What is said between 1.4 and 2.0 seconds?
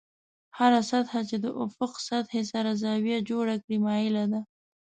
د افق